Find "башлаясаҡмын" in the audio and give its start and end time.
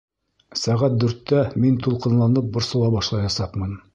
2.99-3.81